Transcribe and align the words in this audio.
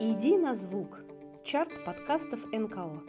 Иди 0.00 0.38
на 0.38 0.54
звук. 0.54 1.02
Чарт 1.44 1.84
подкастов 1.84 2.40
НКО. 2.52 3.02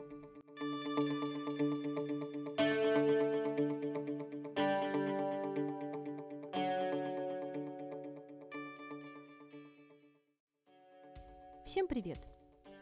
Всем 11.65 11.87
привет! 11.87 12.19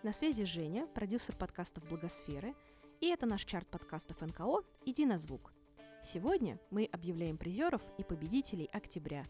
На 0.02 0.12
связи 0.12 0.44
Женя, 0.44 0.88
продюсер 0.88 1.36
подкастов 1.36 1.88
Благосферы, 1.88 2.56
и 3.00 3.10
это 3.10 3.28
наш 3.28 3.46
чарт 3.46 3.68
подкастов 3.68 4.22
НКО 4.22 4.64
«Иди 4.86 5.06
на 5.06 5.20
звук». 5.20 5.54
Сегодня 6.14 6.60
мы 6.70 6.86
объявляем 6.92 7.36
призеров 7.36 7.82
и 7.98 8.04
победителей 8.04 8.70
октября. 8.72 9.26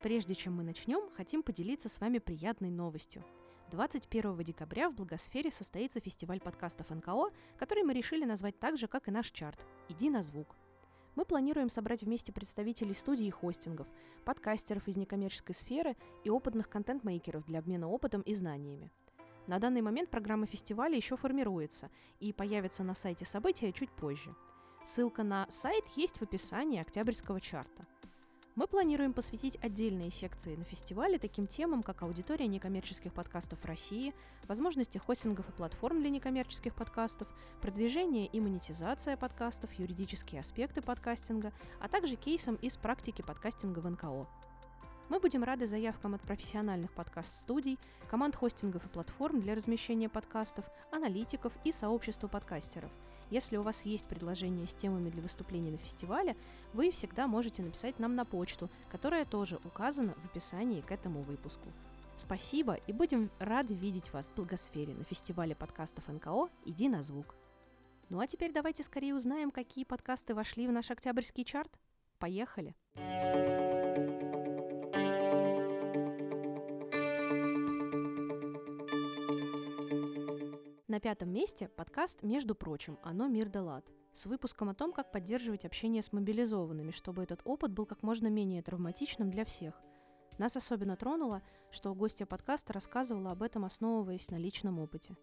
Прежде 0.00 0.34
чем 0.34 0.56
мы 0.56 0.64
начнем, 0.64 1.08
хотим 1.12 1.44
поделиться 1.44 1.88
с 1.88 2.00
вами 2.00 2.18
приятной 2.18 2.70
новостью. 2.70 3.24
21 3.70 4.36
декабря 4.42 4.90
в 4.90 4.96
Благосфере 4.96 5.52
состоится 5.52 6.00
фестиваль 6.00 6.40
подкастов 6.40 6.90
НКО, 6.90 7.30
который 7.56 7.84
мы 7.84 7.92
решили 7.92 8.24
назвать 8.24 8.58
так 8.58 8.76
же, 8.76 8.88
как 8.88 9.06
и 9.06 9.12
наш 9.12 9.30
чарт 9.30 9.64
«Иди 9.88 10.10
на 10.10 10.22
звук». 10.22 10.56
Мы 11.14 11.24
планируем 11.24 11.68
собрать 11.68 12.02
вместе 12.02 12.32
представителей 12.32 12.94
студий 12.94 13.28
и 13.28 13.30
хостингов, 13.30 13.86
подкастеров 14.24 14.88
из 14.88 14.96
некоммерческой 14.96 15.54
сферы 15.54 15.96
и 16.24 16.30
опытных 16.30 16.68
контент-мейкеров 16.68 17.46
для 17.46 17.60
обмена 17.60 17.88
опытом 17.88 18.22
и 18.22 18.34
знаниями. 18.34 18.90
На 19.50 19.58
данный 19.58 19.82
момент 19.82 20.10
программа 20.10 20.46
фестиваля 20.46 20.94
еще 20.94 21.16
формируется 21.16 21.90
и 22.20 22.32
появится 22.32 22.84
на 22.84 22.94
сайте 22.94 23.26
события 23.26 23.72
чуть 23.72 23.90
позже. 23.90 24.32
Ссылка 24.84 25.24
на 25.24 25.50
сайт 25.50 25.84
есть 25.96 26.18
в 26.18 26.22
описании 26.22 26.80
октябрьского 26.80 27.40
чарта. 27.40 27.84
Мы 28.54 28.68
планируем 28.68 29.12
посвятить 29.12 29.58
отдельные 29.60 30.12
секции 30.12 30.54
на 30.54 30.62
фестивале 30.62 31.18
таким 31.18 31.48
темам, 31.48 31.82
как 31.82 32.02
аудитория 32.02 32.46
некоммерческих 32.46 33.12
подкастов 33.12 33.58
в 33.58 33.64
России, 33.66 34.14
возможности 34.46 34.98
хостингов 34.98 35.48
и 35.48 35.52
платформ 35.52 35.98
для 35.98 36.10
некоммерческих 36.10 36.72
подкастов, 36.72 37.26
продвижение 37.60 38.28
и 38.28 38.38
монетизация 38.38 39.16
подкастов, 39.16 39.72
юридические 39.72 40.42
аспекты 40.42 40.80
подкастинга, 40.80 41.52
а 41.80 41.88
также 41.88 42.14
кейсам 42.14 42.54
из 42.54 42.76
практики 42.76 43.22
подкастинга 43.22 43.80
в 43.80 43.90
НКО. 43.90 44.28
Мы 45.10 45.18
будем 45.18 45.42
рады 45.42 45.66
заявкам 45.66 46.14
от 46.14 46.22
профессиональных 46.22 46.92
подкаст-студий, 46.92 47.80
команд 48.08 48.36
хостингов 48.36 48.86
и 48.86 48.88
платформ 48.88 49.40
для 49.40 49.56
размещения 49.56 50.08
подкастов, 50.08 50.64
аналитиков 50.92 51.52
и 51.64 51.72
сообщества 51.72 52.28
подкастеров. 52.28 52.92
Если 53.28 53.56
у 53.56 53.62
вас 53.62 53.84
есть 53.84 54.06
предложения 54.06 54.68
с 54.68 54.74
темами 54.74 55.10
для 55.10 55.20
выступлений 55.20 55.72
на 55.72 55.78
фестивале, 55.78 56.36
вы 56.74 56.92
всегда 56.92 57.26
можете 57.26 57.60
написать 57.60 57.98
нам 57.98 58.14
на 58.14 58.24
почту, 58.24 58.70
которая 58.88 59.24
тоже 59.24 59.58
указана 59.64 60.14
в 60.14 60.26
описании 60.26 60.80
к 60.80 60.92
этому 60.92 61.22
выпуску. 61.22 61.66
Спасибо 62.16 62.74
и 62.74 62.92
будем 62.92 63.30
рады 63.40 63.74
видеть 63.74 64.12
вас 64.12 64.26
в 64.26 64.34
Благосфере 64.36 64.94
на 64.94 65.02
фестивале 65.02 65.56
подкастов 65.56 66.06
НКО 66.06 66.50
«Иди 66.66 66.88
на 66.88 67.02
звук». 67.02 67.34
Ну 68.10 68.20
а 68.20 68.28
теперь 68.28 68.52
давайте 68.52 68.84
скорее 68.84 69.16
узнаем, 69.16 69.50
какие 69.50 69.82
подкасты 69.82 70.36
вошли 70.36 70.68
в 70.68 70.72
наш 70.72 70.88
октябрьский 70.92 71.44
чарт. 71.44 71.72
Поехали! 72.20 72.76
На 80.90 80.98
пятом 80.98 81.32
месте 81.32 81.68
подкаст 81.68 82.24
«Между 82.24 82.56
прочим. 82.56 82.98
Оно 83.04 83.28
мир 83.28 83.48
да 83.48 83.62
лад» 83.62 83.86
с 84.12 84.26
выпуском 84.26 84.70
о 84.70 84.74
том, 84.74 84.92
как 84.92 85.12
поддерживать 85.12 85.64
общение 85.64 86.02
с 86.02 86.12
мобилизованными, 86.12 86.90
чтобы 86.90 87.22
этот 87.22 87.42
опыт 87.44 87.70
был 87.70 87.86
как 87.86 88.02
можно 88.02 88.26
менее 88.26 88.60
травматичным 88.60 89.30
для 89.30 89.44
всех. 89.44 89.80
Нас 90.38 90.56
особенно 90.56 90.96
тронуло, 90.96 91.42
что 91.70 91.94
гостья 91.94 92.26
подкаста 92.26 92.72
рассказывала 92.72 93.30
об 93.30 93.44
этом, 93.44 93.64
основываясь 93.64 94.32
на 94.32 94.34
личном 94.34 94.80
опыте. 94.80 95.16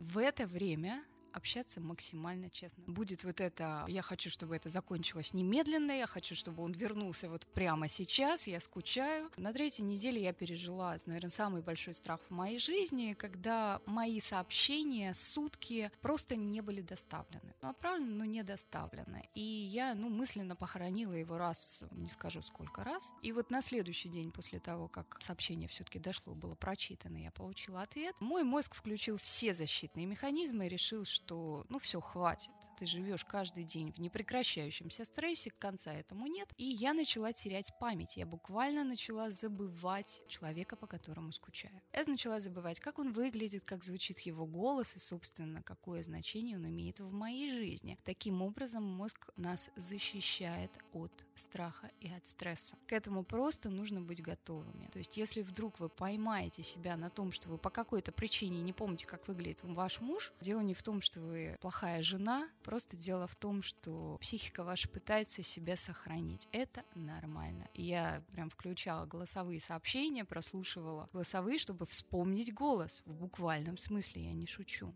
В 0.00 0.16
это 0.16 0.46
время 0.46 1.04
общаться 1.32 1.80
максимально 1.80 2.50
честно. 2.50 2.84
Будет 2.86 3.24
вот 3.24 3.40
это, 3.40 3.84
я 3.88 4.02
хочу, 4.02 4.30
чтобы 4.30 4.56
это 4.56 4.68
закончилось 4.68 5.34
немедленно, 5.34 5.92
я 5.92 6.06
хочу, 6.06 6.34
чтобы 6.34 6.62
он 6.62 6.72
вернулся 6.72 7.28
вот 7.28 7.46
прямо 7.46 7.88
сейчас, 7.88 8.46
я 8.46 8.60
скучаю. 8.60 9.30
На 9.36 9.52
третьей 9.52 9.84
неделе 9.84 10.22
я 10.22 10.32
пережила, 10.32 10.96
наверное, 11.06 11.30
самый 11.30 11.62
большой 11.62 11.94
страх 11.94 12.20
в 12.28 12.32
моей 12.32 12.58
жизни, 12.58 13.14
когда 13.14 13.80
мои 13.86 14.20
сообщения 14.20 15.14
сутки 15.14 15.90
просто 16.00 16.36
не 16.36 16.60
были 16.60 16.80
доставлены. 16.80 17.54
Ну, 17.62 17.68
отправлены, 17.68 18.10
но 18.10 18.24
не 18.24 18.42
доставлены. 18.42 19.28
И 19.34 19.40
я, 19.40 19.94
ну, 19.94 20.08
мысленно 20.08 20.56
похоронила 20.56 21.14
его 21.14 21.38
раз, 21.38 21.82
не 21.92 22.08
скажу 22.10 22.42
сколько 22.42 22.84
раз. 22.84 23.14
И 23.22 23.32
вот 23.32 23.50
на 23.50 23.62
следующий 23.62 24.08
день 24.08 24.30
после 24.30 24.58
того, 24.58 24.88
как 24.88 25.18
сообщение 25.20 25.68
все-таки 25.68 25.98
дошло, 25.98 26.34
было 26.34 26.54
прочитано, 26.54 27.16
я 27.16 27.30
получила 27.30 27.82
ответ, 27.82 28.14
мой 28.20 28.42
мозг 28.42 28.74
включил 28.74 29.16
все 29.16 29.54
защитные 29.54 30.06
механизмы 30.06 30.66
и 30.66 30.68
решил, 30.68 31.04
что 31.04 31.21
что 31.24 31.64
ну 31.68 31.78
все, 31.78 32.00
хватит. 32.00 32.50
Ты 32.78 32.86
живешь 32.86 33.24
каждый 33.24 33.62
день 33.62 33.92
в 33.92 33.98
непрекращающемся 33.98 35.04
стрессе, 35.04 35.50
конца 35.50 35.92
этому 35.92 36.26
нет. 36.26 36.48
И 36.56 36.64
я 36.64 36.94
начала 36.94 37.32
терять 37.32 37.72
память. 37.78 38.16
Я 38.16 38.26
буквально 38.26 38.82
начала 38.82 39.30
забывать 39.30 40.22
человека, 40.26 40.74
по 40.74 40.86
которому 40.86 41.30
скучаю. 41.30 41.80
Я 41.92 42.04
начала 42.06 42.40
забывать, 42.40 42.80
как 42.80 42.98
он 42.98 43.12
выглядит, 43.12 43.62
как 43.64 43.84
звучит 43.84 44.18
его 44.20 44.46
голос 44.46 44.96
и, 44.96 44.98
собственно, 44.98 45.62
какое 45.62 46.02
значение 46.02 46.56
он 46.56 46.66
имеет 46.66 46.98
в 46.98 47.12
моей 47.12 47.50
жизни. 47.50 47.98
Таким 48.04 48.42
образом, 48.42 48.82
мозг 48.82 49.30
нас 49.36 49.70
защищает 49.76 50.72
от 50.92 51.12
страха 51.36 51.90
и 52.00 52.08
от 52.10 52.26
стресса. 52.26 52.76
К 52.88 52.92
этому 52.92 53.22
просто 53.22 53.70
нужно 53.70 54.00
быть 54.00 54.20
готовыми. 54.20 54.88
То 54.92 54.98
есть, 54.98 55.16
если 55.16 55.42
вдруг 55.42 55.78
вы 55.78 55.88
поймаете 55.88 56.62
себя 56.62 56.96
на 56.96 57.10
том, 57.10 57.30
что 57.30 57.48
вы 57.48 57.58
по 57.58 57.70
какой-то 57.70 58.12
причине 58.12 58.60
не 58.60 58.72
помните, 58.72 59.06
как 59.06 59.28
выглядит 59.28 59.62
ваш 59.62 60.00
муж, 60.00 60.32
дело 60.40 60.60
не 60.60 60.74
в 60.74 60.82
том, 60.82 61.00
что 61.00 61.11
вы 61.16 61.56
плохая 61.60 62.02
жена, 62.02 62.48
просто 62.62 62.96
дело 62.96 63.26
в 63.26 63.36
том, 63.36 63.62
что 63.62 64.18
психика 64.20 64.64
ваша 64.64 64.88
пытается 64.88 65.42
себя 65.42 65.76
сохранить. 65.76 66.48
Это 66.52 66.84
нормально. 66.94 67.68
я 67.74 68.22
прям 68.32 68.50
включала 68.50 69.06
голосовые 69.06 69.60
сообщения, 69.60 70.24
прослушивала 70.24 71.08
голосовые, 71.12 71.58
чтобы 71.58 71.86
вспомнить 71.86 72.52
голос. 72.54 73.02
В 73.06 73.14
буквальном 73.14 73.76
смысле, 73.78 74.24
я 74.24 74.32
не 74.32 74.46
шучу. 74.46 74.94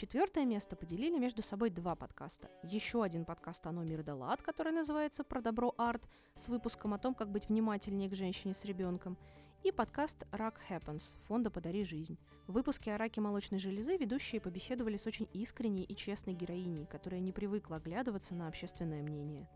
Четвертое 0.00 0.46
место 0.46 0.76
поделили 0.76 1.18
между 1.18 1.42
собой 1.42 1.68
два 1.68 1.94
подкаста. 1.94 2.50
Еще 2.62 3.02
один 3.02 3.26
подкаст 3.26 3.66
о 3.66 3.72
номере 3.72 4.02
Далат, 4.02 4.40
который 4.40 4.72
называется 4.72 5.24
«Про 5.24 5.42
добро 5.42 5.74
арт», 5.76 6.08
с 6.36 6.48
выпуском 6.48 6.94
о 6.94 6.98
том, 6.98 7.14
как 7.14 7.30
быть 7.30 7.50
внимательнее 7.50 8.08
к 8.08 8.14
женщине 8.14 8.54
с 8.54 8.64
ребенком, 8.64 9.18
и 9.62 9.72
подкаст 9.72 10.26
«Рак 10.32 10.60
Happens» 10.68 11.18
фонда 11.26 11.50
«Подари 11.50 11.84
жизнь». 11.84 12.18
В 12.46 12.52
выпуске 12.52 12.94
о 12.94 12.98
раке 12.98 13.20
молочной 13.20 13.60
железы 13.60 13.96
ведущие 13.96 14.40
побеседовали 14.40 14.96
с 14.96 15.06
очень 15.06 15.28
искренней 15.32 15.84
и 15.84 15.94
честной 15.94 16.34
героиней, 16.34 16.86
которая 16.86 17.20
не 17.20 17.32
привыкла 17.32 17.76
оглядываться 17.76 18.34
на 18.34 18.48
общественное 18.48 19.02
мнение. 19.02 19.48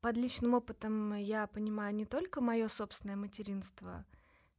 Под 0.00 0.16
личным 0.16 0.54
опытом 0.54 1.14
я 1.14 1.46
понимаю 1.46 1.94
не 1.94 2.06
только 2.06 2.40
мое 2.40 2.68
собственное 2.68 3.16
материнство, 3.16 4.06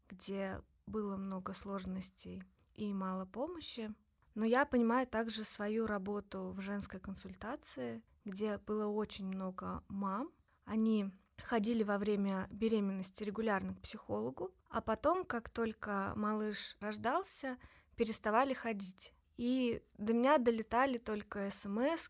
где 0.07 0.61
было 0.85 1.17
много 1.17 1.53
сложностей 1.53 2.43
и 2.75 2.93
мало 2.93 3.25
помощи, 3.25 3.93
но 4.35 4.45
я 4.45 4.65
понимаю 4.65 5.07
также 5.07 5.43
свою 5.43 5.87
работу 5.87 6.51
в 6.55 6.61
женской 6.61 6.99
консультации, 6.99 8.03
где 8.23 8.57
было 8.59 8.87
очень 8.87 9.25
много 9.25 9.83
мам. 9.87 10.31
Они 10.65 11.11
ходили 11.41 11.83
во 11.83 11.97
время 11.97 12.47
беременности 12.51 13.23
регулярно 13.23 13.75
к 13.75 13.81
психологу, 13.81 14.51
а 14.69 14.81
потом, 14.81 15.25
как 15.25 15.49
только 15.49 16.13
малыш 16.15 16.77
рождался, 16.79 17.57
переставали 17.95 18.53
ходить. 18.53 19.13
И 19.37 19.83
до 19.97 20.13
меня 20.13 20.37
долетали 20.37 20.97
только 20.97 21.49
смс 21.49 22.09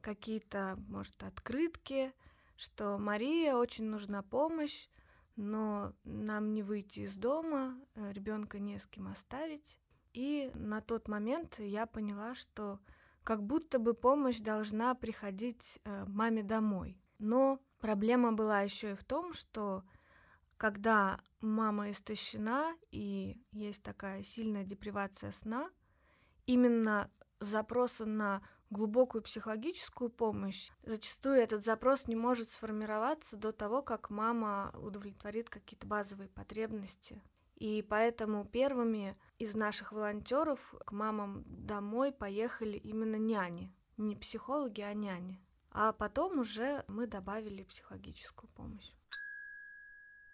какие-то, 0.00 0.78
может, 0.88 1.22
открытки, 1.22 2.12
что 2.56 2.98
Мария 2.98 3.54
очень 3.54 3.84
нужна 3.84 4.22
помощь, 4.22 4.88
но 5.36 5.94
нам 6.04 6.52
не 6.52 6.62
выйти 6.62 7.00
из 7.00 7.16
дома, 7.16 7.78
э, 7.94 8.12
ребенка 8.12 8.58
не 8.58 8.78
с 8.78 8.86
кем 8.86 9.08
оставить. 9.08 9.78
И 10.12 10.50
на 10.54 10.80
тот 10.80 11.08
момент 11.08 11.58
я 11.58 11.86
поняла, 11.86 12.34
что 12.34 12.80
как 13.24 13.42
будто 13.42 13.78
бы 13.78 13.94
помощь 13.94 14.40
должна 14.40 14.94
приходить 14.94 15.78
э, 15.84 16.04
маме 16.06 16.42
домой. 16.42 17.00
Но 17.18 17.60
Проблема 17.82 18.32
была 18.32 18.60
еще 18.60 18.92
и 18.92 18.94
в 18.94 19.02
том, 19.02 19.34
что 19.34 19.82
когда 20.56 21.18
мама 21.40 21.90
истощена 21.90 22.76
и 22.92 23.42
есть 23.50 23.82
такая 23.82 24.22
сильная 24.22 24.62
депривация 24.62 25.32
сна, 25.32 25.68
именно 26.46 27.10
запроса 27.40 28.06
на 28.06 28.40
глубокую 28.70 29.22
психологическую 29.22 30.10
помощь, 30.10 30.70
зачастую 30.84 31.40
этот 31.40 31.64
запрос 31.64 32.06
не 32.06 32.14
может 32.14 32.50
сформироваться 32.50 33.36
до 33.36 33.50
того, 33.50 33.82
как 33.82 34.10
мама 34.10 34.72
удовлетворит 34.76 35.50
какие-то 35.50 35.88
базовые 35.88 36.28
потребности. 36.28 37.20
И 37.56 37.82
поэтому 37.82 38.44
первыми 38.44 39.18
из 39.40 39.56
наших 39.56 39.90
волонтеров 39.90 40.72
к 40.86 40.92
мамам 40.92 41.42
домой 41.48 42.12
поехали 42.12 42.78
именно 42.78 43.16
няни. 43.16 43.74
Не 43.96 44.14
психологи, 44.14 44.82
а 44.82 44.94
няни. 44.94 45.42
А 45.74 45.92
потом 45.92 46.38
уже 46.38 46.84
мы 46.86 47.06
добавили 47.06 47.62
психологическую 47.62 48.50
помощь. 48.50 48.92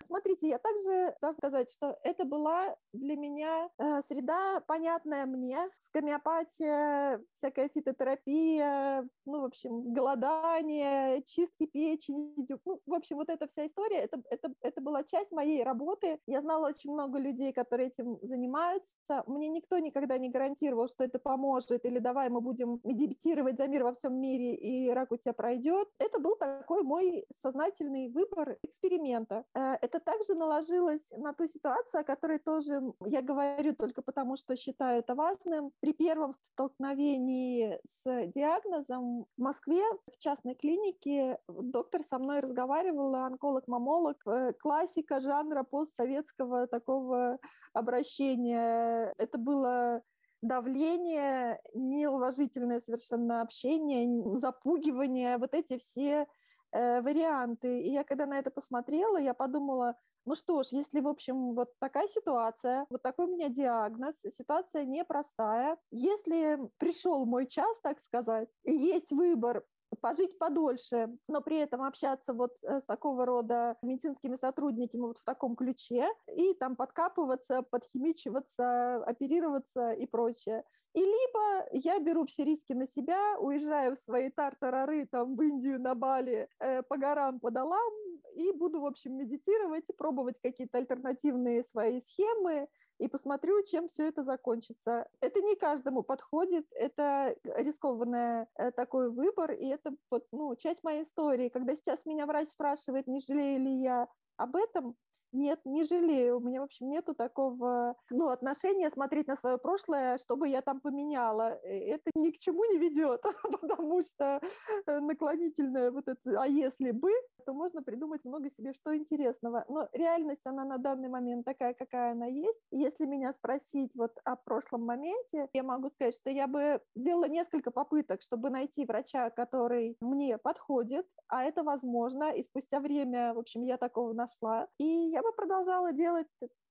Смотрите, 0.09 0.49
я 0.49 0.59
также 0.59 1.15
должна 1.21 1.35
сказать, 1.35 1.71
что 1.71 1.99
это 2.03 2.25
была 2.25 2.75
для 2.95 3.15
меня 3.15 3.69
э, 3.79 4.01
среда, 4.09 4.61
понятная 4.67 5.27
мне, 5.27 5.59
с 5.77 5.91
гомеопатия, 5.93 7.23
всякая 7.35 7.69
фитотерапия, 7.69 9.07
ну, 9.27 9.43
в 9.43 9.45
общем, 9.45 9.93
голодание, 9.93 11.23
чистки 11.25 11.67
печени, 11.67 12.35
ну, 12.65 12.81
в 12.87 12.95
общем, 12.95 13.17
вот 13.17 13.29
эта 13.29 13.47
вся 13.49 13.67
история, 13.67 13.99
это, 13.99 14.23
это, 14.31 14.55
это 14.63 14.81
была 14.81 15.05
часть 15.05 15.31
моей 15.31 15.63
работы. 15.63 16.19
Я 16.27 16.41
знала 16.41 16.69
очень 16.69 16.91
много 16.91 17.19
людей, 17.19 17.53
которые 17.53 17.89
этим 17.89 18.19
занимаются. 18.23 19.25
Мне 19.27 19.49
никто 19.49 19.79
никогда 19.79 20.17
не 20.17 20.31
гарантировал, 20.31 20.89
что 20.89 21.05
это 21.05 21.19
поможет, 21.19 21.85
или 21.85 21.99
давай 21.99 22.31
мы 22.31 22.41
будем 22.41 22.81
медитировать 22.83 23.59
за 23.59 23.69
мир 23.69 23.85
во 23.85 23.93
всем 23.93 24.19
мире, 24.19 24.55
и 24.55 24.89
рак 24.89 25.13
у 25.13 25.19
тебя 25.19 25.35
пройдет. 25.35 25.89
Это 25.99 26.19
был 26.19 26.37
такой 26.37 26.83
мой 26.83 27.27
сознательный 27.43 28.09
выбор 28.09 28.57
эксперимента. 28.63 29.45
Э, 29.55 29.75
это 29.83 29.98
это 29.99 30.12
также 30.12 30.35
наложилось 30.35 31.03
на 31.12 31.33
ту 31.33 31.47
ситуацию, 31.47 32.00
о 32.00 32.05
которой 32.05 32.39
тоже 32.39 32.81
я 33.06 33.23
говорю 33.23 33.75
только 33.75 34.03
потому, 34.03 34.37
что 34.37 34.56
считаю 34.56 35.00
это 35.00 35.15
важным. 35.15 35.73
При 35.81 35.93
первом 35.93 36.35
столкновении 36.53 37.79
с 37.85 38.33
диагнозом 38.33 39.27
в 39.37 39.41
Москве 39.41 39.83
в 40.12 40.19
частной 40.19 40.55
клинике 40.55 41.39
доктор 41.49 42.03
со 42.03 42.19
мной 42.19 42.41
разговаривала, 42.41 43.27
онколог-мамолог, 43.27 44.17
э, 44.27 44.53
классика 44.55 45.21
жанра 45.21 45.62
постсоветского 45.62 46.67
такого 46.67 47.39
обращения. 47.73 49.12
Это 49.19 49.39
было 49.39 50.03
давление, 50.41 51.61
неуважительное 51.75 52.81
совершенно 52.81 53.43
общение, 53.43 54.39
запугивание, 54.39 55.37
вот 55.39 55.53
эти 55.55 55.79
все 55.79 56.27
э, 56.73 57.00
варианты. 57.03 57.81
И 57.81 57.91
я 57.93 58.05
когда 58.05 58.26
на 58.26 58.38
это 58.38 58.50
посмотрела, 58.50 59.19
я 59.19 59.35
подумала, 59.35 59.97
ну 60.25 60.35
что 60.35 60.62
ж, 60.62 60.69
если, 60.73 61.00
в 61.00 61.09
общем, 61.09 61.55
вот 61.55 61.73
такая 61.79 62.09
ситуация, 62.09 62.87
вот 62.91 63.03
такой 63.03 63.26
у 63.26 63.31
меня 63.31 63.49
диагноз, 63.49 64.15
ситуация 64.37 64.85
непростая, 64.85 65.79
если 65.91 66.59
пришел 66.79 67.25
мой 67.25 67.47
час, 67.47 67.79
так 67.82 68.00
сказать, 68.00 68.49
и 68.65 68.73
есть 68.73 69.11
выбор 69.11 69.65
пожить 70.00 70.38
подольше, 70.38 71.17
но 71.29 71.40
при 71.40 71.58
этом 71.58 71.82
общаться 71.82 72.32
вот 72.32 72.52
э, 72.62 72.81
с 72.81 72.85
такого 72.85 73.26
рода 73.26 73.76
медицинскими 73.82 74.37
сотрудниками 74.37 75.02
вот 75.02 75.19
в 75.19 75.25
таком 75.25 75.56
ключе 75.56 76.08
и 76.35 76.55
там 76.55 76.76
подкапываться, 76.76 77.62
подхимичиваться, 77.62 78.96
оперироваться 79.05 79.93
и 79.93 80.06
прочее. 80.06 80.64
И 80.94 81.00
либо 81.00 81.69
я 81.73 81.99
беру 82.00 82.26
все 82.26 82.44
риски 82.44 82.73
на 82.73 82.87
себя, 82.87 83.38
уезжаю 83.38 83.94
в 83.94 83.99
свои 83.99 84.31
тартарары 84.31 85.06
там 85.06 85.37
в 85.37 85.43
Индию, 85.43 85.81
на 85.81 85.94
Бали, 85.94 86.49
э, 86.61 86.82
по 86.82 86.96
горам, 86.96 87.40
по 87.40 87.50
долам, 87.50 87.93
и 88.38 88.52
буду, 88.52 88.81
в 88.81 88.87
общем, 88.87 89.17
медитировать 89.17 89.85
и 89.88 89.93
пробовать 89.93 90.40
какие-то 90.40 90.79
альтернативные 90.79 91.64
свои 91.64 92.00
схемы, 92.00 92.69
и 92.99 93.08
посмотрю, 93.08 93.62
чем 93.64 93.88
все 93.88 94.08
это 94.08 94.23
закончится. 94.23 95.08
Это 95.20 95.40
не 95.40 95.56
каждому 95.56 96.02
подходит, 96.02 96.67
это 96.73 97.37
рискованный 97.44 98.46
э, 98.56 98.70
такой 98.73 99.11
выбор, 99.11 99.52
и 99.52 99.67
это 99.67 99.93
вот, 100.11 100.26
ну, 100.32 100.55
часть 100.56 100.82
моей 100.85 101.05
истории. 101.05 101.49
Когда 101.49 101.75
сейчас 101.75 102.05
меня 102.06 102.26
врач 102.26 102.49
спрашивает, 102.49 103.06
не 103.06 103.20
жалею 103.20 103.61
ли 103.61 103.73
я 103.81 104.08
об 104.37 104.56
этом, 104.56 104.96
нет, 105.33 105.61
не 105.65 105.85
жалею. 105.85 106.39
У 106.39 106.41
меня, 106.41 106.61
в 106.61 106.65
общем, 106.65 106.89
нету 106.89 107.15
такого 107.15 107.97
ну, 108.11 108.29
отношения 108.29 108.91
смотреть 108.91 109.29
на 109.29 109.37
свое 109.37 109.59
прошлое, 109.59 110.19
чтобы 110.19 110.49
я 110.49 110.63
там 110.63 110.81
поменяла. 110.81 111.59
Э, 111.63 111.95
это 111.95 112.11
ни 112.15 112.31
к 112.31 112.39
чему 112.39 112.65
не 112.65 112.79
ведет, 112.79 113.23
потому 113.61 114.03
что 114.03 114.41
э, 114.87 115.01
наклонительное 115.01 115.91
вот 115.91 116.09
это 116.09 116.41
«а 116.41 116.47
если 116.47 116.91
бы», 116.93 117.11
то 117.45 117.55
можно 117.55 117.83
придумать 117.83 118.25
много 118.25 118.51
себе 118.51 118.73
что 118.75 118.95
интересного. 118.97 119.65
Но 119.69 119.89
реальность, 119.93 120.43
она 120.45 120.65
на 120.65 120.79
данный 120.79 121.09
момент 121.09 121.45
такая, 121.45 121.75
какая 121.75 122.13
она 122.13 122.27
есть. 122.27 122.61
Если 122.71 123.07
меня 123.07 123.33
спросить 123.33 123.91
вот 123.95 124.13
о 124.25 124.37
прошлом 124.37 124.85
моменте, 124.85 125.49
я 125.53 125.63
могу 125.63 125.91
сказать, 125.91 126.15
что 126.15 126.31
я 126.31 126.47
бы 126.47 126.81
сделала 126.95 127.27
несколько 127.27 127.71
попыток, 127.71 128.23
чтобы 128.23 128.51
найти 128.51 128.85
врача, 128.85 129.31
который 129.31 129.97
мне 130.01 130.37
подходит, 130.39 131.07
а 131.29 131.45
это 131.45 131.63
возможно, 131.63 132.33
и 132.33 132.43
спустя 132.43 132.81
время, 132.81 133.35
в 133.35 133.39
общем, 133.39 133.63
я 133.63 133.77
такого 133.77 134.13
нашла. 134.13 134.67
И 134.79 135.18
я 135.19 135.23
бы 135.23 135.32
продолжала 135.32 135.93
делать 135.93 136.29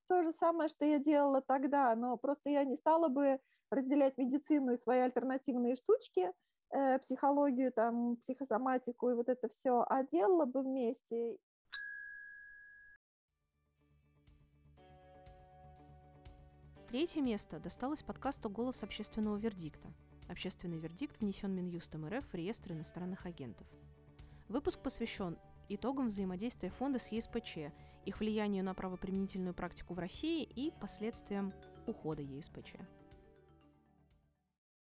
то 0.08 0.24
же 0.24 0.32
самое, 0.32 0.70
что 0.70 0.86
я 0.86 1.00
делала 1.00 1.42
тогда, 1.42 1.94
но 1.96 2.16
просто 2.16 2.50
я 2.50 2.64
не 2.64 2.78
стала 2.78 3.10
бы 3.10 3.40
разделять 3.70 4.18
медицину 4.18 4.72
и 4.72 4.78
свои 4.78 5.00
альтернативные 5.00 5.76
штучки, 5.76 6.32
э, 6.70 7.00
психологию, 7.00 7.74
там, 7.74 8.16
психосоматику 8.16 9.10
и 9.10 9.16
вот 9.16 9.28
это 9.28 9.50
все, 9.50 9.86
а 9.90 10.04
делала 10.04 10.46
бы 10.46 10.62
вместе. 10.62 11.38
Третье 16.88 17.22
место 17.22 17.60
досталось 17.60 18.02
подкасту 18.02 18.50
«Голос 18.50 18.82
общественного 18.82 19.36
вердикта». 19.36 19.90
Общественный 20.30 20.78
вердикт 20.78 21.20
внесен 21.20 21.54
Минюстом 21.54 22.08
РФ 22.08 22.26
в 22.26 22.34
реестр 22.34 22.72
иностранных 22.72 23.26
агентов. 23.26 23.68
Выпуск 24.48 24.80
посвящен 24.80 25.38
итогам 25.68 26.08
взаимодействия 26.08 26.70
фонда 26.70 26.98
с 26.98 27.10
ЕСПЧ, 27.12 27.74
их 28.08 28.20
влиянию 28.20 28.64
на 28.64 28.74
правоприменительную 28.74 29.54
практику 29.54 29.94
в 29.94 30.00
России 30.00 30.44
и 30.44 30.72
последствиям 30.80 31.54
ухода 31.86 32.22
ЕСПЧ. 32.22 32.74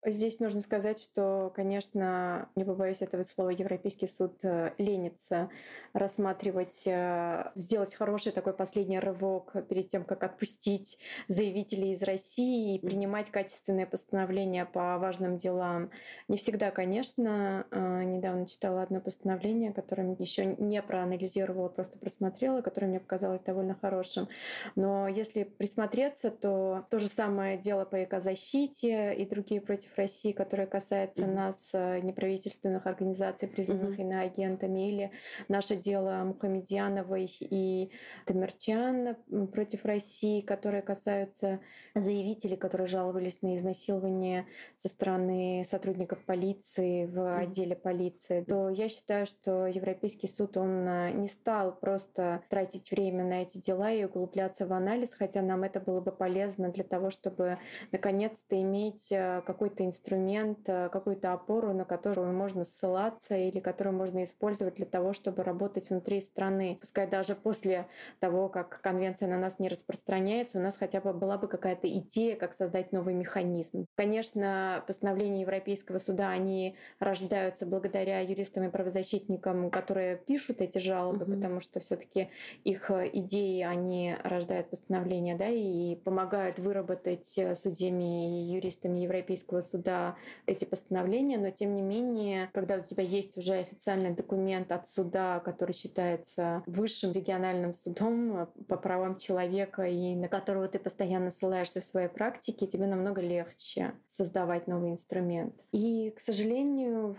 Здесь 0.06 0.39
нужно 0.39 0.61
сказать, 0.61 1.01
что, 1.01 1.51
конечно, 1.56 2.51
не 2.56 2.65
побоюсь 2.65 3.01
этого 3.01 3.23
слова, 3.23 3.49
Европейский 3.49 4.06
суд 4.06 4.35
э, 4.43 4.73
ленится 4.77 5.49
рассматривать, 5.95 6.83
э, 6.85 7.51
сделать 7.55 7.95
хороший 7.95 8.33
такой 8.33 8.53
последний 8.53 8.99
рывок 8.99 9.55
перед 9.67 9.89
тем, 9.89 10.05
как 10.05 10.23
отпустить 10.23 10.99
заявителей 11.29 11.93
из 11.93 12.03
России 12.03 12.75
и 12.75 12.79
принимать 12.81 13.31
качественные 13.31 13.87
постановления 13.87 14.67
по 14.67 14.99
важным 14.99 15.39
делам. 15.39 15.91
Не 16.29 16.37
всегда, 16.37 16.71
конечно. 16.71 17.67
Э, 17.71 18.03
недавно 18.03 18.47
читала 18.47 18.83
одно 18.83 19.01
постановление, 19.01 19.73
которое 19.73 20.15
еще 20.19 20.45
не 20.45 20.83
проанализировала, 20.83 21.69
просто 21.69 21.99
просмотрела, 21.99 22.61
которое 22.61 22.89
мне 22.89 23.01
показалось 23.01 23.41
довольно 23.41 23.75
хорошим. 23.75 24.29
Но 24.77 25.09
если 25.09 25.45
присмотреться, 25.45 26.31
то 26.31 26.85
то 26.91 26.99
же 26.99 27.08
самое 27.08 27.56
дело 27.56 27.87
по 27.87 28.05
экозащите 28.05 29.15
и 29.15 29.25
другие 29.25 29.63
против 29.63 29.94
России, 29.96 30.32
которая 30.32 30.67
касается 30.67 31.27
нас, 31.27 31.70
э, 31.72 32.01
неправительственных 32.01 32.86
организаций, 32.86 33.48
признанных 33.48 33.98
mm-hmm. 33.98 34.03
иноагентами, 34.03 34.89
или 34.89 35.10
наше 35.48 35.77
дело 35.77 36.22
Мухамедьяновой 36.24 37.31
и 37.41 37.91
Тамерчан 38.27 39.17
против 39.53 39.84
России, 39.84 40.41
которые 40.41 40.82
касаются 40.82 41.60
заявителей, 41.94 42.56
которые 42.56 42.86
жаловались 42.86 43.43
на 43.43 43.56
изнасилование 43.56 44.46
со 44.77 44.89
стороны 44.89 45.65
сотрудников 45.69 46.24
полиции 46.24 47.06
в 47.06 47.19
mm-hmm. 47.19 47.41
отделе 47.41 47.77
полиции, 47.77 48.43
то 48.43 48.69
я 48.69 48.89
считаю, 48.89 49.27
что 49.27 49.67
Европейский 49.67 50.27
суд, 50.27 50.56
он 50.56 50.86
э, 50.89 51.10
не 51.13 51.29
стал 51.29 51.72
просто 51.72 52.43
тратить 52.48 52.91
время 52.91 53.24
на 53.24 53.43
эти 53.43 53.58
дела 53.58 53.91
и 53.91 54.05
углубляться 54.05 54.67
в 54.67 54.72
анализ, 54.72 55.15
хотя 55.15 55.43
нам 55.43 55.63
это 55.63 55.81
было 55.81 56.01
бы 56.01 56.13
полезно 56.13 56.70
для 56.70 56.84
того, 56.84 57.10
чтобы 57.10 57.58
наконец-то 57.93 58.60
иметь 58.60 59.10
э, 59.13 59.43
какой-то 59.84 59.86
инструмент, 59.86 60.69
э, 60.69 60.88
какую-то 60.88 61.32
опору, 61.32 61.72
на 61.72 61.84
которую 61.84 62.32
можно 62.32 62.64
ссылаться 62.64 63.36
или 63.36 63.60
которую 63.60 63.96
можно 63.96 64.24
использовать 64.24 64.74
для 64.76 64.86
того, 64.86 65.12
чтобы 65.12 65.43
работать 65.43 65.91
внутри 65.91 66.20
страны. 66.20 66.79
Пускай 66.81 67.06
даже 67.06 67.34
после 67.34 67.86
того, 68.20 68.48
как 68.48 68.81
конвенция 68.81 69.29
на 69.29 69.38
нас 69.38 69.58
не 69.58 69.69
распространяется, 69.69 70.58
у 70.58 70.62
нас 70.62 70.76
хотя 70.76 71.00
бы 71.00 71.12
была 71.12 71.38
бы 71.38 71.48
какая-то 71.48 71.88
идея, 71.88 72.36
как 72.36 72.55
создать 72.55 72.93
новый 72.93 73.14
механизм. 73.14 73.86
Конечно, 73.96 74.82
постановления 74.86 75.43
Европейского 75.43 75.98
суда, 75.98 76.31
они 76.31 76.76
рождаются 76.98 77.67
благодаря 77.67 78.20
юристам 78.20 78.64
и 78.64 78.70
правозащитникам, 78.70 79.70
которые 79.70 80.17
пишут 80.17 80.60
эти 80.60 80.79
жалобы, 80.79 81.24
mm-hmm. 81.24 81.36
потому 81.36 81.60
что 81.60 81.81
все 81.81 81.96
таки 81.96 82.29
их 82.64 82.91
идеи, 82.91 83.62
они 83.62 84.17
рождают 84.24 84.70
постановления, 84.70 85.36
да, 85.36 85.48
и 85.48 85.96
помогают 85.96 86.58
выработать 86.58 87.26
судьями 87.26 88.41
и 88.41 88.55
юристами 88.55 88.98
Европейского 88.98 89.60
суда 89.60 89.73
суда 89.74 90.16
эти 90.46 90.64
постановления, 90.64 91.36
но 91.36 91.50
тем 91.50 91.74
не 91.74 91.82
менее, 91.82 92.48
когда 92.54 92.76
у 92.76 92.81
тебя 92.81 93.02
есть 93.02 93.36
уже 93.36 93.54
официальный 93.54 94.14
документ 94.14 94.70
от 94.70 94.88
суда, 94.88 95.40
который 95.40 95.72
считается 95.72 96.62
высшим 96.66 97.12
региональным 97.12 97.74
судом 97.74 98.48
по 98.69 98.76
правам 98.76 99.16
человека 99.16 99.82
и 99.82 100.14
на 100.14 100.28
которого 100.28 100.69
ты 100.69 100.78
постоянно 100.78 101.31
ссылаешься 101.31 101.81
в 101.81 101.84
своей 101.84 102.08
практике, 102.08 102.66
тебе 102.66 102.86
намного 102.86 103.20
легче 103.20 103.93
создавать 104.06 104.69
новый 104.69 104.93
инструмент. 104.93 105.54
И, 105.72 106.10
к 106.10 106.20
сожалению, 106.20 107.16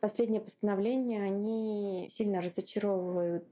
последние 0.00 0.40
постановления, 0.40 1.22
они 1.22 2.08
сильно 2.10 2.40
разочаровывают 2.40 3.46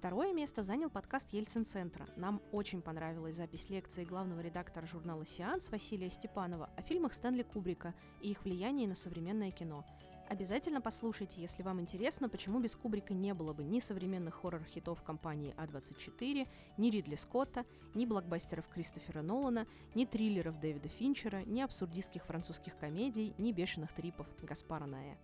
Второе 0.00 0.32
место 0.32 0.62
занял 0.62 0.88
подкаст 0.88 1.30
Ельцин-центра. 1.34 2.08
Нам 2.16 2.40
очень 2.52 2.80
понравилась 2.80 3.36
запись 3.36 3.68
лекции 3.68 4.02
главного 4.02 4.40
редактора 4.40 4.86
журнала 4.86 5.26
«Сеанс» 5.26 5.70
Василия 5.70 6.08
Степанова 6.08 6.70
о 6.74 6.80
фильмах 6.80 7.12
Стэнли 7.12 7.42
Кубрика 7.42 7.92
и 8.22 8.30
их 8.30 8.42
влиянии 8.42 8.86
на 8.86 8.94
современное 8.94 9.50
кино. 9.50 9.84
Обязательно 10.30 10.80
послушайте, 10.80 11.42
если 11.42 11.62
вам 11.62 11.82
интересно, 11.82 12.30
почему 12.30 12.60
без 12.60 12.76
Кубрика 12.76 13.12
не 13.12 13.34
было 13.34 13.52
бы 13.52 13.62
ни 13.62 13.78
современных 13.78 14.36
хоррор-хитов 14.36 15.02
компании 15.02 15.54
А24, 15.58 16.48
ни 16.78 16.90
Ридли 16.90 17.16
Скотта, 17.16 17.66
ни 17.94 18.06
блокбастеров 18.06 18.66
Кристофера 18.68 19.20
Нолана, 19.20 19.66
ни 19.94 20.06
триллеров 20.06 20.58
Дэвида 20.60 20.88
Финчера, 20.88 21.42
ни 21.44 21.60
абсурдистских 21.60 22.24
французских 22.24 22.78
комедий, 22.78 23.34
ни 23.36 23.52
бешеных 23.52 23.92
трипов 23.92 24.26
Гаспара 24.40 24.86
Ная. 24.86 25.18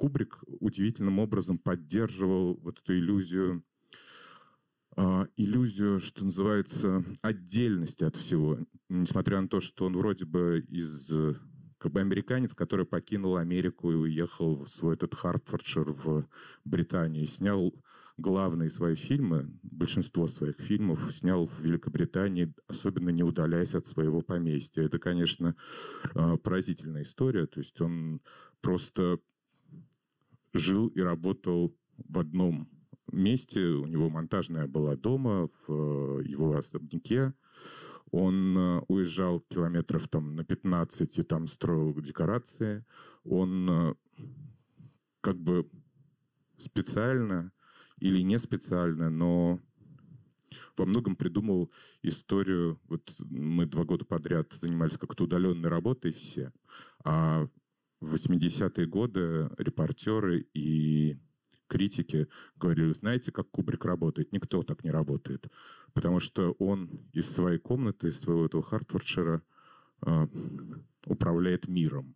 Кубрик 0.00 0.42
удивительным 0.60 1.18
образом 1.18 1.58
поддерживал 1.58 2.54
вот 2.62 2.78
эту 2.78 2.94
иллюзию, 2.94 3.62
э, 4.96 5.26
иллюзию, 5.36 6.00
что 6.00 6.24
называется, 6.24 7.04
отдельности 7.20 8.04
от 8.04 8.16
всего. 8.16 8.58
Несмотря 8.88 9.42
на 9.42 9.48
то, 9.48 9.60
что 9.60 9.84
он 9.84 9.98
вроде 9.98 10.24
бы 10.24 10.64
из 10.68 11.06
как 11.76 11.92
бы 11.92 12.00
американец, 12.00 12.54
который 12.54 12.86
покинул 12.86 13.36
Америку 13.36 13.92
и 13.92 13.94
уехал 13.94 14.64
в 14.64 14.68
свой 14.70 14.94
этот 14.94 15.14
Хартфордшир 15.14 15.92
в 15.92 16.26
Британию, 16.64 17.26
снял 17.26 17.74
главные 18.16 18.70
свои 18.70 18.94
фильмы, 18.94 19.50
большинство 19.62 20.28
своих 20.28 20.56
фильмов 20.60 21.12
снял 21.14 21.46
в 21.46 21.60
Великобритании, 21.60 22.54
особенно 22.68 23.10
не 23.10 23.22
удаляясь 23.22 23.74
от 23.74 23.86
своего 23.86 24.22
поместья. 24.22 24.82
Это, 24.82 24.98
конечно, 24.98 25.56
а, 26.14 26.38
поразительная 26.38 27.02
история. 27.02 27.46
То 27.46 27.60
есть 27.60 27.78
он 27.82 28.22
просто 28.60 29.20
жил 30.52 30.88
и 30.88 31.00
работал 31.00 31.76
в 31.96 32.18
одном 32.18 32.68
месте. 33.12 33.60
У 33.60 33.86
него 33.86 34.10
монтажная 34.10 34.66
была 34.66 34.96
дома, 34.96 35.48
в 35.66 36.20
его 36.20 36.56
особняке. 36.56 37.34
Он 38.12 38.58
э, 38.58 38.80
уезжал 38.88 39.40
километров 39.40 40.08
там 40.08 40.34
на 40.34 40.44
15 40.44 41.18
и 41.18 41.22
там 41.22 41.46
строил 41.46 41.94
декорации. 42.00 42.84
Он 43.24 43.70
э, 43.70 43.94
как 45.20 45.38
бы 45.38 45.68
специально 46.58 47.52
или 47.98 48.20
не 48.22 48.38
специально, 48.38 49.10
но 49.10 49.60
во 50.76 50.86
многом 50.86 51.14
придумал 51.14 51.70
историю. 52.02 52.80
Вот 52.88 53.14
мы 53.20 53.66
два 53.66 53.84
года 53.84 54.04
подряд 54.04 54.52
занимались 54.54 54.98
как-то 54.98 55.24
удаленной 55.24 55.68
работой 55.68 56.12
все, 56.12 56.52
а 57.04 57.46
в 58.00 58.14
80-е 58.14 58.86
годы 58.86 59.50
репортеры 59.58 60.46
и 60.54 61.18
критики 61.66 62.26
говорили, 62.56 62.92
знаете, 62.92 63.32
как 63.32 63.50
Кубрик 63.50 63.84
работает? 63.84 64.32
Никто 64.32 64.62
так 64.62 64.84
не 64.84 64.90
работает. 64.90 65.46
Потому 65.92 66.20
что 66.20 66.52
он 66.58 66.90
из 67.12 67.30
своей 67.30 67.58
комнаты, 67.58 68.08
из 68.08 68.20
своего 68.20 68.46
этого 68.46 68.62
Хартфордшира 68.62 69.42
э, 70.06 70.26
управляет 71.06 71.68
миром. 71.68 72.14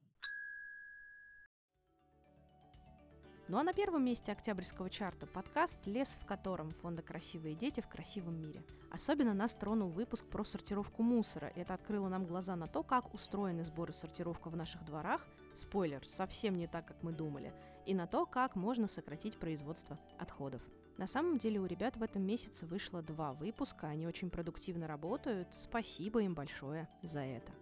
Ну 3.46 3.58
а 3.58 3.62
на 3.62 3.74
первом 3.74 4.02
месте 4.06 4.32
октябрьского 4.32 4.88
чарта 4.88 5.26
подкаст 5.26 5.86
«Лес 5.86 6.16
в 6.18 6.24
котором» 6.24 6.70
фонда 6.70 7.02
«Красивые 7.02 7.54
дети 7.54 7.82
в 7.82 7.88
красивом 7.88 8.40
мире». 8.40 8.64
Особенно 8.90 9.34
нас 9.34 9.54
тронул 9.54 9.90
выпуск 9.90 10.24
про 10.24 10.44
сортировку 10.44 11.02
мусора. 11.02 11.52
Это 11.54 11.74
открыло 11.74 12.08
нам 12.08 12.24
глаза 12.24 12.56
на 12.56 12.68
то, 12.68 12.82
как 12.82 13.12
устроены 13.12 13.62
сборы 13.62 13.92
сортировка 13.92 14.48
в 14.48 14.56
наших 14.56 14.82
дворах. 14.86 15.26
Спойлер, 15.52 16.06
совсем 16.06 16.56
не 16.56 16.66
так, 16.66 16.86
как 16.86 17.02
мы 17.02 17.12
думали. 17.12 17.52
И 17.84 17.92
на 17.92 18.06
то, 18.06 18.24
как 18.24 18.56
можно 18.56 18.88
сократить 18.88 19.36
производство 19.36 19.98
отходов. 20.18 20.62
На 20.96 21.06
самом 21.06 21.36
деле 21.36 21.60
у 21.60 21.66
ребят 21.66 21.98
в 21.98 22.02
этом 22.02 22.22
месяце 22.22 22.64
вышло 22.64 23.02
два 23.02 23.34
выпуска, 23.34 23.88
они 23.88 24.06
очень 24.06 24.30
продуктивно 24.30 24.86
работают. 24.86 25.48
Спасибо 25.52 26.22
им 26.22 26.34
большое 26.34 26.88
за 27.02 27.20
это. 27.20 27.52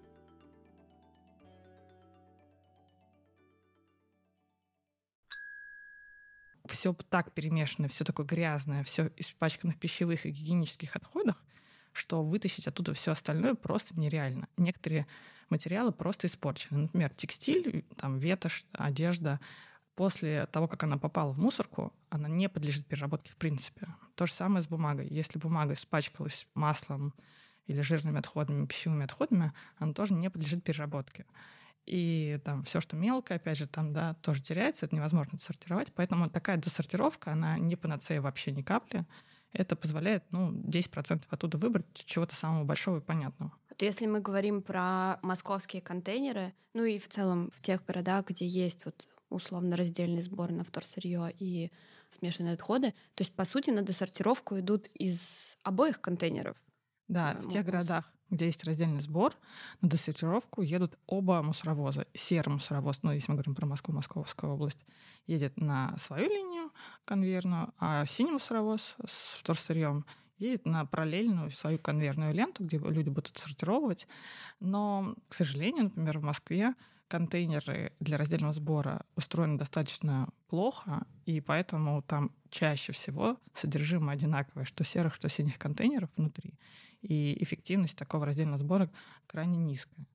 Все 6.67 6.95
так 7.09 7.33
перемешано, 7.33 7.89
все 7.89 8.05
такое 8.05 8.27
грязное, 8.27 8.85
все 8.85 9.11
испачкано 9.17 9.73
в 9.73 9.77
пищевых 9.77 10.27
и 10.27 10.31
гигиенических 10.31 10.95
отходах, 10.97 11.43
что 11.93 12.23
вытащить 12.23 12.67
оттуда 12.67 12.95
все 12.95 13.13
остальное 13.13 13.55
просто 13.55 13.99
нереально. 13.99 14.49
Некоторые 14.57 15.07
материалы 15.49 15.93
просто 15.93 16.27
испорчены. 16.27 16.83
Например, 16.83 17.11
текстиль, 17.11 17.85
там 17.97 18.19
ветошь, 18.19 18.65
одежда. 18.73 19.41
После 19.95 20.47
того, 20.47 20.69
как 20.69 20.83
она 20.85 20.97
попала 20.97 21.33
в 21.33 21.39
мусорку, 21.39 21.93
она 22.09 22.29
не 22.29 22.49
подлежит 22.49 22.87
переработке 22.87 23.31
в 23.33 23.37
принципе. 23.37 23.87
То 24.15 24.25
же 24.25 24.33
самое 24.33 24.63
с 24.63 24.67
бумагой. 24.67 25.07
Если 25.09 25.39
бумага 25.39 25.75
испачкалась 25.75 26.47
маслом 26.55 27.13
или 27.67 27.83
жирными 27.83 28.19
отходами, 28.19 28.67
пищевыми 28.67 29.05
отходами, 29.05 29.53
она 29.77 29.93
тоже 29.93 30.15
не 30.15 30.31
подлежит 30.31 30.65
переработке. 30.65 31.27
И 31.85 32.41
там 32.45 32.63
все, 32.63 32.81
что 32.81 32.97
мелкое, 32.97 33.39
опять 33.39 33.59
же, 33.59 33.67
там, 33.67 33.93
да, 33.93 34.15
тоже 34.15 34.41
теряется, 34.41 34.87
это 34.87 34.95
невозможно 34.95 35.39
сортировать. 35.39 35.93
Поэтому 35.95 36.31
такая 36.31 36.57
досортировка, 36.57 37.33
она 37.33 37.59
не 37.59 37.77
панацея 37.77 38.21
вообще 38.21 38.53
ни 38.53 38.63
капли. 38.63 39.05
Это 39.53 39.77
позволяет, 39.77 40.25
ну, 40.31 40.53
10% 40.53 41.25
оттуда 41.29 41.59
выбрать 41.59 41.87
чего-то 41.93 42.35
самого 42.35 42.65
большого 42.65 42.99
и 42.99 43.01
понятного. 43.01 43.53
Вот 43.69 43.83
если 43.83 44.07
мы 44.07 44.21
говорим 44.21 44.63
про 44.63 45.19
московские 45.23 45.83
контейнеры, 45.83 46.55
ну 46.73 46.85
и 46.85 46.99
в 46.99 47.09
целом 47.09 47.51
в 47.55 47.61
тех 47.61 47.85
городах, 47.85 48.29
где 48.29 48.47
есть 48.47 48.85
вот 48.85 49.09
условно 49.29 49.77
раздельный 49.77 50.23
сбор 50.23 50.53
на 50.53 50.63
вторсырье 50.65 51.35
и 51.39 51.73
смешанные 52.09 52.55
отходы, 52.55 52.91
то 53.15 53.23
есть, 53.23 53.35
по 53.35 53.45
сути, 53.45 53.71
на 53.71 53.83
досортировку 53.83 54.59
идут 54.59 54.87
из 54.89 55.57
обоих 55.63 56.01
контейнеров. 56.01 56.57
Да, 57.09 57.35
в 57.43 57.49
тех 57.49 57.65
городах, 57.65 58.13
где 58.33 58.47
есть 58.47 58.65
раздельный 58.65 59.03
сбор, 59.03 59.35
на 59.83 59.89
досортировку 59.91 60.63
едут 60.63 60.99
оба 61.07 61.43
мусоровоза. 61.43 62.07
Серый 62.15 62.55
мусоровоз, 62.55 63.03
ну, 63.03 63.13
если 63.13 63.31
мы 63.31 63.37
говорим 63.37 63.55
про 63.55 63.67
Москву, 63.67 63.95
Московская 63.95 64.51
область, 64.51 64.85
едет 65.27 65.61
на 65.61 65.97
свою 65.99 66.29
линию 66.29 66.71
конвейерную, 67.05 67.73
а 67.79 68.05
синий 68.07 68.33
мусоровоз 68.33 68.97
с 69.07 69.37
вторсырьем 69.39 70.07
едет 70.39 70.67
на 70.67 70.87
параллельную 70.87 71.51
свою 71.53 71.79
конвейерную 71.79 72.35
ленту, 72.35 72.65
где 72.65 72.79
люди 72.79 73.11
будут 73.11 73.37
сортировать. 73.37 74.09
Но, 74.59 75.15
к 75.29 75.35
сожалению, 75.35 75.85
например, 75.85 76.19
в 76.19 76.25
Москве 76.25 76.75
контейнеры 77.09 77.93
для 78.01 78.17
раздельного 78.17 78.55
сбора 78.55 79.05
устроены 79.15 79.59
достаточно 79.59 80.31
плохо, 80.49 81.05
и 81.27 81.43
поэтому 81.43 82.01
там 82.01 82.31
чаще 82.49 82.93
всего 82.93 83.37
содержимое 83.53 84.15
одинаковое, 84.15 84.65
что 84.65 84.85
серых, 84.85 85.15
что 85.15 85.29
синих 85.29 85.59
контейнеров 85.59 86.09
внутри 86.17 86.55
и 87.03 87.43
эффективность 87.43 87.99
такого 87.99 88.27
раздельного 88.27 88.59
сбора 88.59 88.91
крайне 89.27 89.59
низкая. 89.59 90.07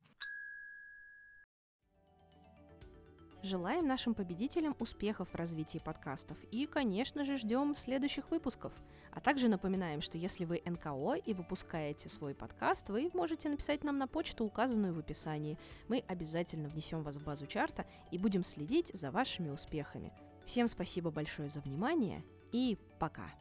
Желаем 3.43 3.87
нашим 3.87 4.13
победителям 4.13 4.75
успехов 4.79 5.29
в 5.29 5.35
развитии 5.35 5.77
подкастов 5.77 6.37
и, 6.51 6.65
конечно 6.65 7.23
же, 7.23 7.37
ждем 7.37 7.75
следующих 7.75 8.29
выпусков. 8.31 8.73
А 9.11 9.21
также 9.21 9.47
напоминаем, 9.47 10.01
что 10.01 10.17
если 10.17 10.43
вы 10.43 10.61
НКО 10.65 11.13
и 11.13 11.33
выпускаете 11.33 12.09
свой 12.09 12.35
подкаст, 12.35 12.89
вы 12.89 13.09
можете 13.13 13.49
написать 13.49 13.83
нам 13.83 13.97
на 13.99 14.07
почту, 14.07 14.43
указанную 14.43 14.93
в 14.93 14.99
описании. 14.99 15.57
Мы 15.87 16.03
обязательно 16.07 16.67
внесем 16.67 17.03
вас 17.03 17.17
в 17.17 17.23
базу 17.23 17.45
чарта 17.47 17.85
и 18.11 18.17
будем 18.17 18.43
следить 18.43 18.91
за 18.93 19.11
вашими 19.11 19.49
успехами. 19.49 20.11
Всем 20.45 20.67
спасибо 20.67 21.09
большое 21.11 21.49
за 21.49 21.61
внимание 21.61 22.23
и 22.51 22.77
пока! 22.99 23.31